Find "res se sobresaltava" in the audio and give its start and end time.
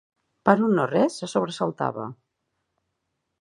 0.91-2.07